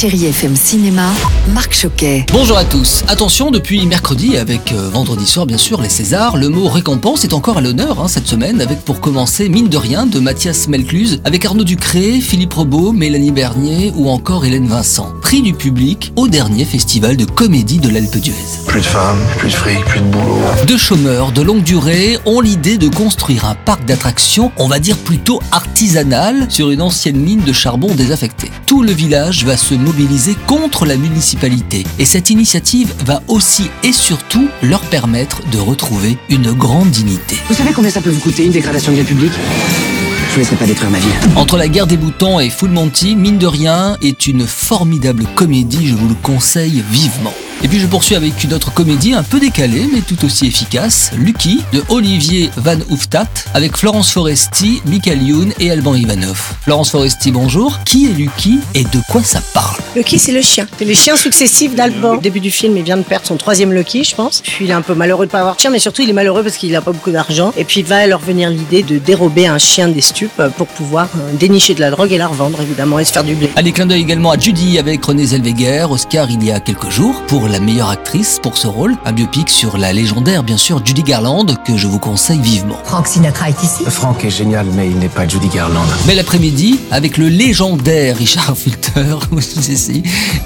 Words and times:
Chérie 0.00 0.26
FM 0.26 0.54
Cinéma, 0.54 1.10
Marc 1.52 1.74
Choquet. 1.74 2.24
Bonjour 2.32 2.56
à 2.56 2.64
tous. 2.64 3.02
Attention, 3.08 3.50
depuis 3.50 3.84
mercredi, 3.84 4.36
avec 4.36 4.70
euh, 4.70 4.88
vendredi 4.90 5.26
soir 5.26 5.44
bien 5.44 5.58
sûr, 5.58 5.82
les 5.82 5.88
Césars, 5.88 6.36
le 6.36 6.48
mot 6.48 6.68
récompense 6.68 7.24
est 7.24 7.32
encore 7.32 7.58
à 7.58 7.60
l'honneur 7.60 8.00
hein, 8.00 8.06
cette 8.06 8.28
semaine, 8.28 8.60
avec 8.60 8.84
pour 8.84 9.00
commencer, 9.00 9.48
mine 9.48 9.68
de 9.68 9.76
rien, 9.76 10.06
de 10.06 10.20
Mathias 10.20 10.68
Melcluse, 10.68 11.20
avec 11.24 11.44
Arnaud 11.44 11.64
Ducré, 11.64 12.20
Philippe 12.20 12.52
Robot, 12.54 12.92
Mélanie 12.92 13.32
Bernier 13.32 13.92
ou 13.96 14.08
encore 14.08 14.44
Hélène 14.44 14.68
Vincent. 14.68 15.12
Prix 15.20 15.42
du 15.42 15.52
public 15.52 16.12
au 16.14 16.28
dernier 16.28 16.64
festival 16.64 17.16
de 17.16 17.24
comédie 17.24 17.78
de 17.78 17.88
l'Alpe 17.88 18.18
d'Huez. 18.18 18.34
Plus 18.68 18.80
de 18.80 18.86
femmes, 18.86 19.18
plus 19.38 19.48
de 19.48 19.54
fric, 19.54 19.84
plus 19.84 19.98
de 19.98 20.06
boulot. 20.06 20.38
Deux 20.68 20.78
chômeurs 20.78 21.32
de 21.32 21.42
longue 21.42 21.64
durée 21.64 22.18
ont 22.24 22.40
l'idée 22.40 22.78
de 22.78 22.88
construire 22.88 23.46
un 23.46 23.56
parc 23.56 23.84
d'attractions, 23.84 24.52
on 24.58 24.68
va 24.68 24.78
dire 24.78 24.96
plutôt 24.96 25.40
artisanal, 25.50 26.46
sur 26.50 26.70
une 26.70 26.82
ancienne 26.82 27.18
mine 27.18 27.42
de 27.42 27.52
charbon 27.52 27.92
désaffectée. 27.96 28.52
Tout 28.64 28.84
le 28.84 28.92
village 28.92 29.44
va 29.44 29.56
se 29.56 29.74
mobiliser 29.88 30.36
contre 30.46 30.84
la 30.84 30.98
municipalité 30.98 31.82
et 31.98 32.04
cette 32.04 32.28
initiative 32.28 32.92
va 33.06 33.22
aussi 33.26 33.70
et 33.82 33.92
surtout 33.92 34.46
leur 34.62 34.82
permettre 34.82 35.40
de 35.50 35.56
retrouver 35.56 36.18
une 36.28 36.52
grande 36.52 36.90
dignité. 36.90 37.36
Vous 37.48 37.54
savez 37.54 37.72
combien 37.72 37.90
ça 37.90 38.02
peut 38.02 38.10
vous 38.10 38.20
coûter 38.20 38.44
une 38.44 38.52
dégradation 38.52 38.92
de 38.92 38.96
bien 38.96 39.06
publique? 39.06 39.32
Je 39.32 40.34
vous 40.34 40.40
laisserai 40.40 40.56
pas 40.56 40.66
détruire 40.66 40.90
ma 40.90 40.98
ville. 40.98 41.10
Entre 41.36 41.56
la 41.56 41.68
guerre 41.68 41.86
des 41.86 41.96
boutons 41.96 42.38
et 42.38 42.50
Full 42.50 42.68
Monty, 42.68 43.16
mine 43.16 43.38
de 43.38 43.46
rien, 43.46 43.96
est 44.02 44.26
une 44.26 44.46
formidable 44.46 45.24
comédie, 45.34 45.88
je 45.88 45.94
vous 45.94 46.08
le 46.08 46.16
conseille 46.22 46.84
vivement. 46.90 47.32
Et 47.62 47.68
puis 47.68 47.80
je 47.80 47.86
poursuis 47.86 48.14
avec 48.14 48.44
une 48.44 48.54
autre 48.54 48.72
comédie 48.72 49.14
un 49.14 49.22
peu 49.22 49.40
décalée 49.40 49.88
mais 49.92 50.00
tout 50.00 50.24
aussi 50.24 50.46
efficace, 50.46 51.10
Lucky 51.16 51.62
de 51.72 51.82
Olivier 51.88 52.50
Van 52.56 52.78
Hooftat 52.88 53.28
avec 53.54 53.76
Florence 53.76 54.10
Foresti, 54.12 54.80
Michael 54.86 55.22
Youn 55.22 55.52
et 55.58 55.70
Alban 55.70 55.94
Ivanov. 55.94 56.54
Florence 56.62 56.90
Foresti, 56.90 57.32
bonjour. 57.32 57.80
Qui 57.84 58.06
est 58.06 58.14
Lucky 58.14 58.60
et 58.74 58.84
de 58.84 59.00
quoi 59.08 59.22
ça 59.22 59.40
parle? 59.52 59.76
Lucky, 59.98 60.20
c'est 60.20 60.30
le 60.30 60.42
chien. 60.42 60.64
C'est 60.78 60.84
les 60.84 60.94
chiens 60.94 61.16
successifs 61.16 61.74
d'Alban. 61.74 62.18
Au 62.18 62.20
début 62.20 62.38
du 62.38 62.52
film, 62.52 62.76
il 62.76 62.84
vient 62.84 62.96
de 62.96 63.02
perdre 63.02 63.26
son 63.26 63.36
troisième 63.36 63.72
Lucky, 63.72 64.04
je 64.04 64.14
pense. 64.14 64.42
Puis 64.42 64.66
il 64.66 64.70
est 64.70 64.74
un 64.74 64.80
peu 64.80 64.94
malheureux 64.94 65.26
de 65.26 65.30
pas 65.32 65.40
avoir 65.40 65.56
de 65.56 65.60
chien, 65.60 65.70
mais 65.70 65.80
surtout 65.80 66.02
il 66.02 66.10
est 66.10 66.12
malheureux 66.12 66.44
parce 66.44 66.56
qu'il 66.56 66.70
n'a 66.70 66.80
pas 66.80 66.92
beaucoup 66.92 67.10
d'argent. 67.10 67.52
Et 67.56 67.64
puis 67.64 67.80
il 67.80 67.86
va 67.86 68.06
leur 68.06 68.20
venir 68.20 68.48
l'idée 68.48 68.84
de 68.84 68.98
dérober 68.98 69.48
un 69.48 69.58
chien 69.58 69.88
des 69.88 70.00
stupes 70.00 70.40
pour 70.56 70.68
pouvoir 70.68 71.08
euh, 71.16 71.32
dénicher 71.32 71.74
de 71.74 71.80
la 71.80 71.90
drogue 71.90 72.12
et 72.12 72.18
la 72.18 72.28
revendre, 72.28 72.60
évidemment, 72.60 73.00
et 73.00 73.04
se 73.04 73.10
faire 73.12 73.24
du 73.24 73.34
blé. 73.34 73.50
Allez, 73.56 73.72
clin 73.72 73.86
d'œil 73.86 74.02
également 74.02 74.30
à 74.30 74.38
Judy 74.38 74.78
avec 74.78 75.04
Renée 75.04 75.26
Zellweger, 75.26 75.90
Oscar 75.90 76.30
il 76.30 76.44
y 76.44 76.52
a 76.52 76.60
quelques 76.60 76.90
jours 76.90 77.24
pour 77.26 77.48
la 77.48 77.58
meilleure 77.58 77.90
actrice 77.90 78.38
pour 78.40 78.56
ce 78.56 78.68
rôle. 78.68 78.94
Un 79.04 79.10
biopic 79.10 79.50
sur 79.50 79.78
la 79.78 79.92
légendaire, 79.92 80.44
bien 80.44 80.58
sûr, 80.58 80.80
Judy 80.84 81.02
Garland 81.02 81.46
que 81.66 81.76
je 81.76 81.88
vous 81.88 81.98
conseille 81.98 82.40
vivement. 82.40 82.78
Frank 82.84 83.08
Sinatra 83.08 83.48
est 83.48 83.62
ici. 83.64 83.82
Franck 83.88 84.24
est 84.24 84.30
génial, 84.30 84.66
mais 84.76 84.86
il 84.86 84.98
n'est 85.00 85.08
pas 85.08 85.26
Judy 85.26 85.48
Garland. 85.48 85.86
Bel 86.06 86.20
après-midi 86.20 86.78
avec 86.92 87.16
le 87.16 87.26
légendaire 87.28 88.16
Richard 88.16 88.56
Fulter 88.56 89.16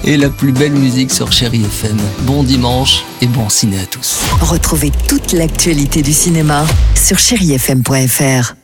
et 0.03 0.17
la 0.17 0.29
plus 0.29 0.51
belle 0.51 0.73
musique 0.73 1.11
sur 1.11 1.31
Chéri 1.31 1.63
FM. 1.63 1.97
Bon 2.21 2.43
dimanche 2.43 3.03
et 3.21 3.27
bon 3.27 3.49
ciné 3.49 3.79
à 3.79 3.85
tous. 3.85 4.19
Retrouvez 4.41 4.91
toute 5.07 5.33
l'actualité 5.33 6.01
du 6.01 6.13
cinéma 6.13 6.65
sur 6.95 7.17
chérifm.fr. 7.17 8.62